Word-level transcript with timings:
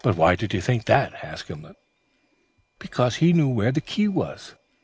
"Why 0.03 0.35
did 0.35 0.51
you 0.55 0.61
think 0.61 0.85
that?" 0.85 1.13
"Because 2.79 3.17
he 3.17 3.33
knew 3.33 3.49
where 3.49 3.71
the 3.71 3.81
key 3.81 4.07
was. 4.07 4.55